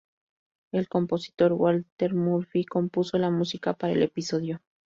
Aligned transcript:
El 0.71 0.87
compositor 0.89 1.53
Walter 1.53 2.15
Murphy 2.15 2.65
compuso 2.65 3.19
la 3.19 3.29
música 3.29 3.75
para 3.75 3.93
el 3.93 4.01
episodio. 4.01 4.59